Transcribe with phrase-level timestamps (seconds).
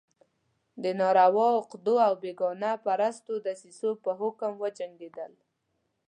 [0.83, 5.33] د ناروا عقدو او بېګانه پرستو دسیسو په حکم وجنګېدل.